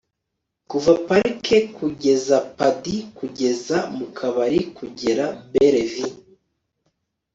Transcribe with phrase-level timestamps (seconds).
[0.69, 6.09] kuva parike kugeza padi kugeza mukabari kugera bellevue